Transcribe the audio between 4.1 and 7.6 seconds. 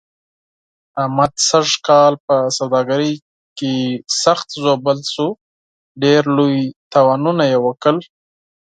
سخت ژوبل شو، ډېر لوی زیانونه یې